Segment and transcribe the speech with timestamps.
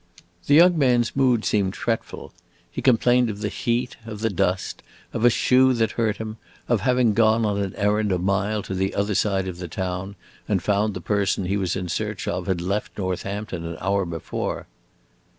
[0.47, 2.33] The young man's mood seemed fretful;
[2.71, 4.81] he complained of the heat, of the dust,
[5.13, 8.73] of a shoe that hurt him, of having gone on an errand a mile to
[8.73, 10.15] the other side of the town
[10.47, 14.65] and found the person he was in search of had left Northampton an hour before.